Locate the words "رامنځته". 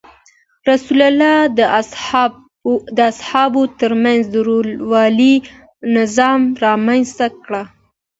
6.65-7.27